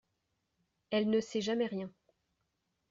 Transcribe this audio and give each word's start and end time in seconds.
Elle 0.89 1.11
ne 1.11 1.21
sait 1.21 1.41
jamais 1.41 1.67
rien! 1.67 1.91